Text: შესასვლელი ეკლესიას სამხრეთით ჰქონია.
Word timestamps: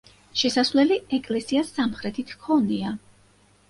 შესასვლელი 0.43 0.97
ეკლესიას 1.19 1.71
სამხრეთით 1.79 2.37
ჰქონია. 2.39 2.99